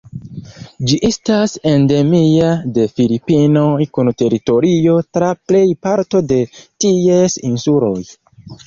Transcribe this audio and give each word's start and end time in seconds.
Ĝi 0.91 0.95
estas 1.09 1.53
endemia 1.71 2.49
de 2.79 2.87
Filipinoj, 2.95 3.77
kun 3.99 4.11
teritorio 4.25 4.99
tra 5.19 5.33
plej 5.51 5.67
parto 5.89 6.27
de 6.35 6.45
ties 6.65 7.43
insuloj. 7.55 7.99